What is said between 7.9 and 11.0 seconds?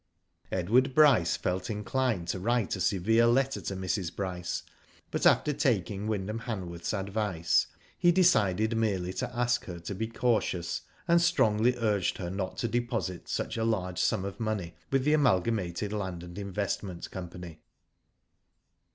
he decided merely to ask her to be cautious,